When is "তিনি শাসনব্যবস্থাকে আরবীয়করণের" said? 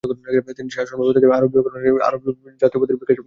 0.57-1.83